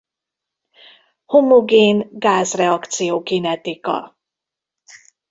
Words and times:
Homogén 1.25 2.09
gázreakció-kinetika. 2.11 4.17